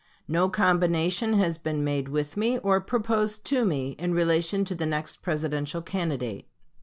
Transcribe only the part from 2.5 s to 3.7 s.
or proposed to